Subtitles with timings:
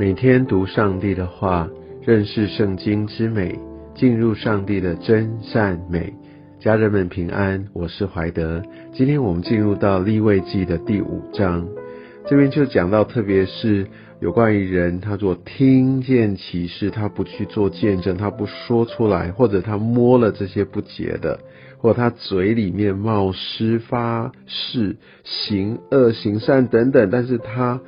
[0.00, 1.68] 每天读上帝的话，
[2.00, 3.54] 认识圣经之美，
[3.94, 6.14] 进入上帝的真善美。
[6.58, 8.62] 家人们平安，我是怀德。
[8.94, 11.68] 今天我们进入到立位记的第五章，
[12.26, 13.86] 这边就讲到，特别是
[14.20, 21.40] 有关于人，他做听见启示，他不去做见证，他不说出来，或者他摸了这些不洁的，
[21.76, 27.82] 或他嘴里面冒失发誓行恶行善等等，但是他。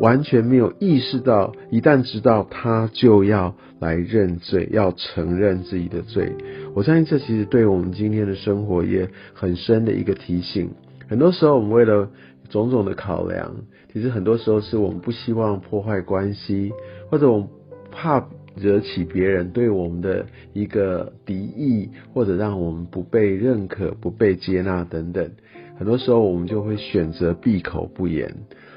[0.00, 6.32] 完全没有意识到，一旦知道他就要来认罪，要承认自己的罪。
[6.74, 10.70] 我相信这其实对我们今天的生活也很深的一个提醒。
[11.08, 12.10] 很多时候，我们为了
[12.48, 13.54] 种种的考量，
[13.92, 16.72] 其实很多时候是我们不希望破坏关系，
[17.10, 17.48] 或者我们
[17.92, 25.30] 怕惹起别人对我们的一个敌意，或者让我们不被认可、不被接纳等等。
[25.76, 28.34] 很多时候，我们就会选择闭口不言。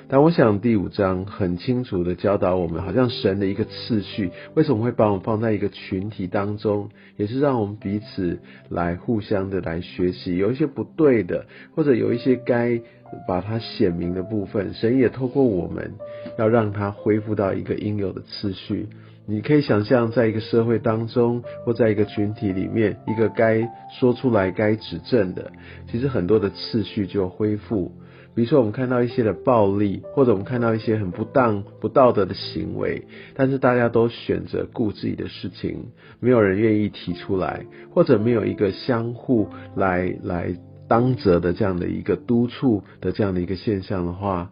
[0.10, 12.80] 但我想第五章很清楚的教导我们，好像神的一个次序，为什么会把我们放在一个群体当中，也是让我们彼此来互相的来学习，有一些不对的，或者有一些该
[13.28, 15.96] 把它显明的部分，神也透过我们
[16.40, 18.88] 要让它恢复到一个应有的次序。
[19.26, 23.70] 你可以想象，在一个社会当中，或在一个群体里面，一个该
[24.00, 25.52] 说出来、该指正的，
[25.92, 27.92] 其实很多的次序就恢复。
[28.38, 33.02] 比如说，我们看到一些的暴力，或者我们看到一些很不当、不道德的行为，
[33.34, 35.88] 但是大家都选择顾自己的事情，
[36.20, 40.56] 没有人愿意提出来，或者没有一个相互来来
[40.88, 44.52] 当责的这样的一个督促的这样的一个现象的话，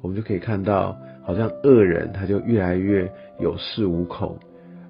[0.00, 4.38] 我们就可以看到，好像恶人他就越来越有恃无恐，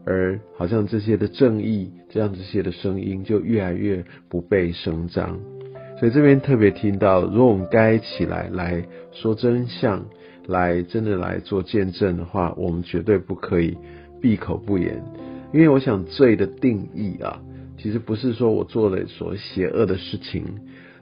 [0.04, 5.36] 而好像这些的正义，这样这些的声音就越来越不被声张。
[5.98, 10.04] 所以这边特别听到，如果我们该起来来说真相，
[10.46, 13.78] 来真的来做见证的话，我们绝对不可以
[14.20, 15.02] 闭口不言。
[15.54, 17.40] 因为我想罪的定义啊，
[17.78, 20.44] 其实不是说我做了所邪恶的事情，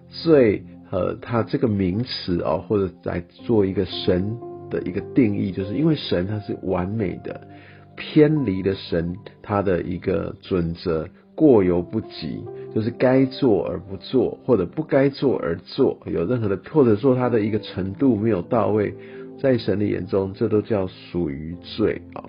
[0.08, 4.36] 罪和它这个名词啊，或者来做一个神
[4.70, 7.48] 的一个定义，就是因为神它是完美的，
[7.96, 11.08] 偏离了神他的一个准则。
[11.34, 18.94] 过犹不及，就是该做而不做，或者不该做而做，有任何的，或者说他的一个程度没有到位，
[19.40, 22.24] 在神的眼中，这都叫属于罪啊。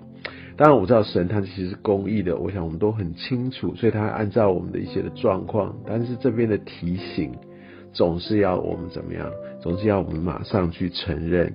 [0.56, 7.32] 当然我知道神他其实是公义的，我想我们都很清楚，所以他按照我们的一些的状况，但是这边的提醒
[7.92, 9.30] 总是要我们怎么样，
[9.60, 11.54] 总是要我们马上去承认。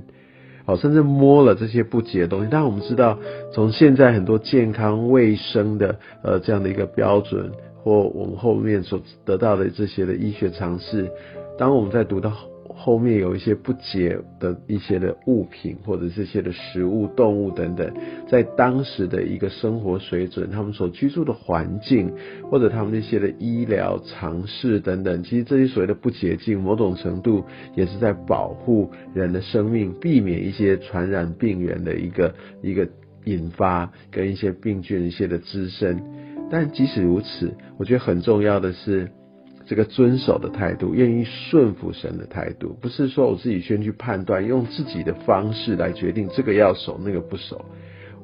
[0.66, 2.48] 好，甚至摸了这些不洁的东西。
[2.52, 3.18] 但我们知道，
[3.54, 7.52] 从现在很多健康卫生的呃这样的一个标准，
[7.84, 11.10] 或我们后面所得到的这些的医学常识，
[11.58, 12.32] 当我们在读到。
[12.76, 17.94] 后面有一些不洁的一些的物品，或者这些的食物、动物等等，
[18.30, 22.12] 在当时的一个生活水准，他们所居住的环境，
[22.50, 27.44] 或者他们那些的医疗常识等等，其实这些所谓的不洁净，某种程度
[27.76, 32.88] 也是在保护人的生命，避免一些传染病源的一个一个
[33.26, 36.02] 引发，跟一些病菌一些的滋生。
[36.50, 39.12] 但即使如此，我觉得很重要的是。
[39.66, 47.66] 这个遵守的态度，愿意顺服神的态度，不是说我自己先去判断，用自己的方式来决定这个要守，那个不守。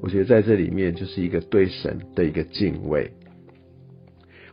[0.02, 3.12] 我觉得在这里面就是一个对神的一个敬畏。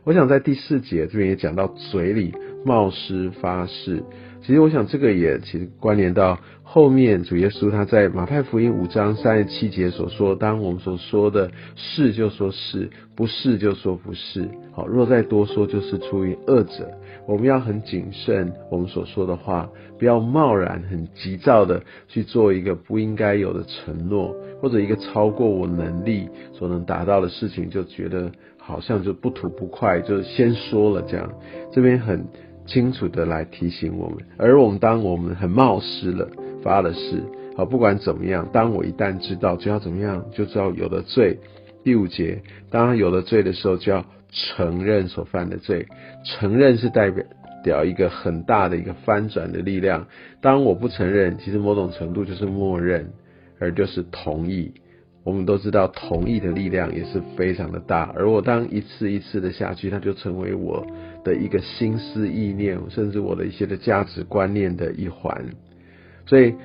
[0.03, 4.03] 我想在第四节这边也讲到嘴里冒失发誓，
[4.45, 6.37] 其实我想这个也其实关联到。
[6.67, 14.49] 后面主耶稣他在马太福音五章三十七节所说，当我们所说的是就说是，不是就说不是。
[14.73, 16.91] 好，若再多说，就是出于恶者。
[17.27, 31.31] 我们要很谨慎我们所说的话，不要贸然很急躁的去做一个不应该有的承诺，或者一个超过我能力所能达到的事情，就觉得好像就不吐不快，就先说了这样。
[31.71, 32.25] 这边很
[32.65, 36.27] 清楚的来提醒我们，而我们当我们很冒失了。
[36.63, 37.21] 发了誓，
[37.55, 41.37] 好，不管怎么样，当我一旦知道，就要怎么样，就知道有了罪。
[41.83, 42.41] 第五节，
[42.71, 45.85] 当他有了罪的时候，就要承认所犯的罪。
[46.23, 47.23] 承认是代表
[47.63, 50.07] 表一个很大的一个翻转的力量。
[50.41, 53.11] 当我不承认，其实某种程度就是默认，
[53.59, 54.73] 而就是同意。
[55.23, 58.11] 我们都知道，同意的力量也是非常的大。
[58.15, 60.83] 而我当一次一次的下去，它就成为我
[61.25, 65.45] 的一个心思意念，甚至我的一些的价值观念的一环。
[66.27, 66.55] 所以，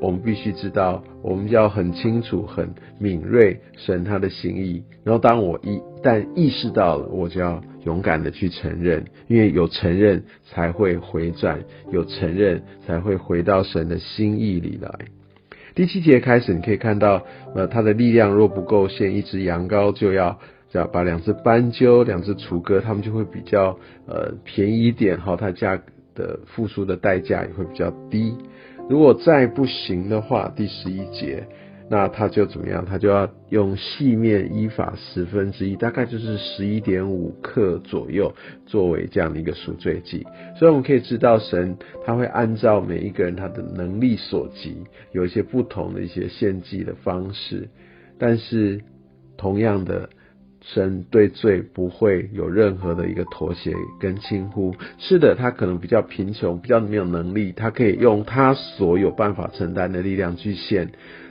[0.00, 4.84] 我们必须知道，我们要很清楚、很敏锐神他的心意。
[5.04, 11.60] 然后，当我一旦意识到了，我就要勇敢的去承认，因为有承认才会回转，
[11.90, 14.90] 有承认才会回到神的心意里来。
[15.74, 17.22] 第七节开始，你可以看到，
[17.54, 20.38] 呃，他的力量若不够献一只羊羔，就要
[20.72, 25.84] 只要把两只斑鸠、两只雏鸽，他们就会比较呃便宜一点，哈，它价格
[26.14, 28.34] 的付出的代价也会比较低。
[28.88, 31.46] 如果再不行的话，第十一节。
[31.90, 32.86] 那他就怎么样？
[32.86, 38.32] 他就要用细面依法十分之一，大概就是十一点五克左右，
[38.64, 40.26] 作为这样的一个赎罪祭。
[40.56, 41.76] 所以我们可以知道，神
[42.06, 47.68] 他会按照每一个人他的能力所及，有一些不同的一些献祭的方式。
[48.18, 48.80] 但是
[49.36, 50.08] 同样的，
[50.62, 54.74] 神对罪不会有任何的一个妥协跟轻忽。
[54.98, 60.90] 是的，他可能比较贫穷，比较没有能力，他可以用他所有办法承担的力量去献。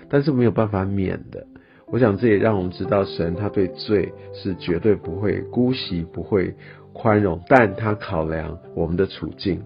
[0.09, 1.47] 但是没有办法免的，
[1.87, 6.53] 我想这也让我们知道，神他对罪是绝对不会姑息、不会
[6.91, 9.61] 宽容，但他考量我们的处境。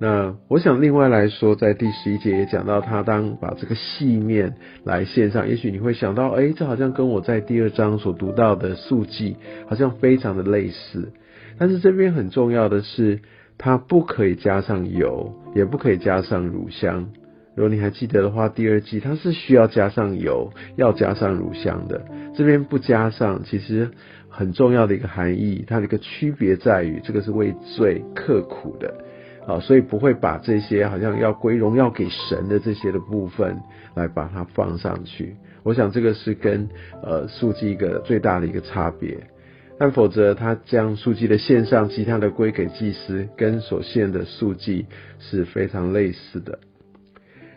[0.00, 4.54] 那我想另外来说，在第十一节也讲到，他当把这个细面
[4.84, 9.36] 来献上，也许你会想到，哎，这好像跟我在第二章所读到的素祭
[9.66, 11.12] 好像非常的类似。
[11.58, 13.18] 但是这边很重要的是，
[13.58, 17.08] 它不可以加上油，也不可以加上乳香。
[17.56, 22.04] 如果你还记得的话，第二季它是需要加上油，要加上乳香的。
[22.36, 23.90] 这边不加上，其实
[24.28, 28.94] 很重要的一个含义，它的一个区别在于，这个是为罪刻苦的，
[29.48, 33.58] 啊，所以不会把这些好像要归荣耀给神的这些的部分
[33.94, 35.34] 来把它放上去。
[35.64, 36.68] 我想这个是跟
[37.02, 39.18] 呃素祭一个最大的一个差别。
[39.80, 44.86] 但否则，他将素祭的献上，其他的归给祭司，跟所献的素祭
[45.20, 46.58] 是非常类似的。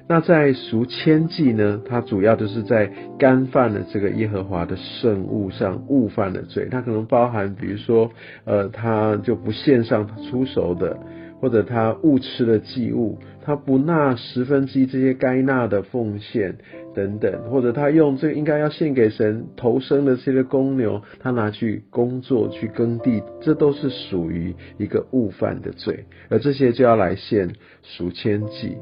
[0.07, 1.81] 那在赎千祭呢？
[1.83, 6.67] 它主要就是在干犯了这个耶和华的圣物上误犯了罪。
[6.69, 8.11] 它可能包含，比如说，
[8.45, 10.99] 呃，他就不献上出熟的，
[11.41, 16.55] 或者他误吃了祭物，他不纳十分之一这些该纳的奉献
[16.93, 27.49] 等等，或者他用这个应该要献给神投生的这些公牛，他拿去工作去耕地，这都是属于一个误犯的罪，而这些就要来献
[27.81, 28.77] 赎千祭。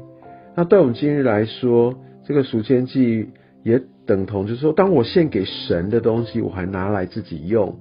[0.54, 3.30] 那对我们今日来说，这个赎千祭
[3.62, 7.78] 也等同，就是说，当我献给神的东西，我还拿来自己用。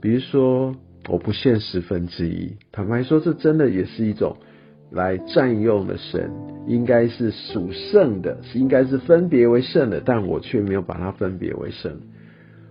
[0.00, 0.74] 比如说，
[1.08, 4.36] 我不献十分之一，坦白说，这真的也是一种
[4.90, 6.30] 来占用了神，
[6.66, 11.98] 应该是属圣的，是应该是分别为圣的，但我却没有把它分别为圣。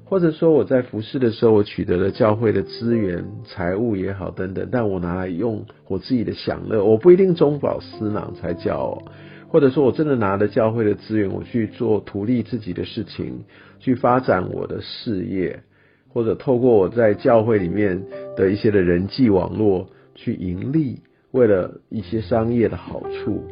[0.05, 9.01] 或者说，我在服侍的时候，我取得了教会的资源、财物也好等等，但我拿来用我自己的享乐，我不一定中饱私囊才叫。
[9.49, 13.45] 或者说我真的拿了教会的资源，我去做图利自己的事情，
[13.79, 15.63] 去发展我的事业，
[16.09, 18.03] 或者透过我在教会里面
[18.35, 21.01] 的一些的人际网络去盈利，
[21.31, 23.43] 为了一些商业的好处。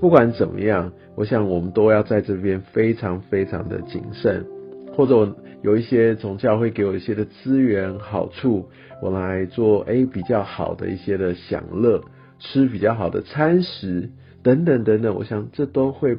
[0.00, 4.46] 不管怎么样，我想我们都要在这边非常非常的谨慎。
[4.94, 8.68] 或者我有一些从教会给我一些的资源好处，
[9.00, 12.02] 我来做诶比较好的一些的享乐，
[12.40, 14.10] 吃比较好的餐食
[14.42, 16.16] 等等等等，我想这都会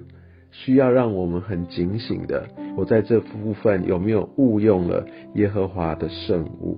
[0.52, 2.48] 需要让我们很警醒的。
[2.76, 5.06] 我在这部分有没有误用了
[5.36, 6.78] 耶和华的圣物？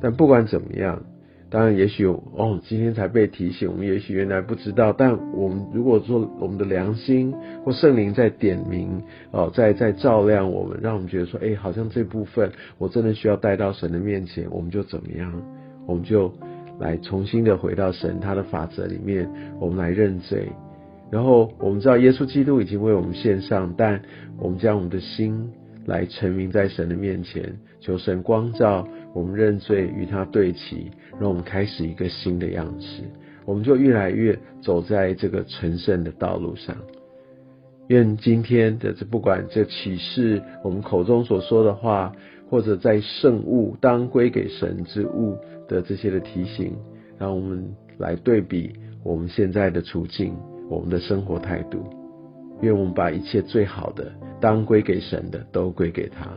[0.00, 1.02] 但不管怎么样。
[1.50, 4.92] 当然，也许哦，今天才被提醒，我们也许原来不知道。
[4.92, 15.32] 但我们如果说我们的良心或圣灵在点名哦，在在照亮我们，让我们觉得说，哎，好像这部分我真的需要带到神的面前，我们就怎么样？
[15.86, 16.30] 我们就
[16.78, 19.26] 来重新的回到神他的法则里面，
[19.58, 20.52] 我们来认罪。
[21.10, 24.02] 然后我们知道耶稣基督已经为我们献上，但
[24.38, 25.50] 我们将我们的心
[25.86, 28.86] 来沉明在神的面前，求神光照。
[29.14, 33.02] 我们认罪，与他对齐，让我们开始一个新的样式，
[33.46, 36.76] 我们就越来越走在这个成圣的道路上。
[37.88, 42.12] 愿今天的这不管这启示，我们口中所说的话，
[42.50, 45.36] 或者在圣物当归给神之物
[45.66, 46.76] 的这些的提醒，
[47.18, 50.36] 让我们来对比我们现在的处境，
[50.68, 51.78] 我们的生活态度。
[52.60, 56.28] 愿我们把一切最好的当归给神的，都归给他。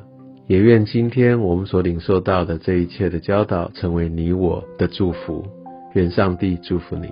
[0.47, 5.43] 也愿今天我们所领受到的这一切的教导，成为你我的祝福。
[5.93, 7.09] 愿上帝祝福你。